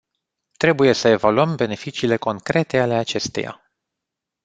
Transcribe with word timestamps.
Trebuie 0.57 0.93
să 0.93 1.07
evaluăm 1.07 1.55
beneficiile 1.55 2.17
concrete 2.17 2.79
ale 2.79 2.93
acesteia. 2.93 3.71